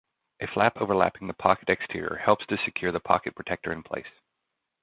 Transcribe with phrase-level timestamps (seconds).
[0.41, 4.07] A flap overlapping the pocket exterior helps to secure the pocket protector in place.